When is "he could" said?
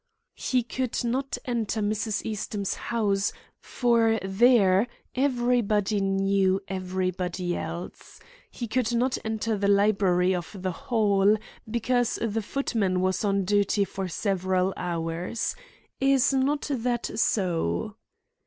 0.41-1.03, 8.49-8.95